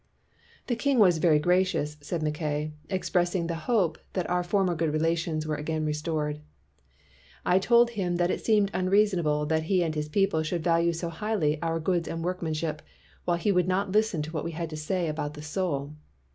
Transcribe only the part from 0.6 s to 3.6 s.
"The king was very gracious," said Mackay, "expressing the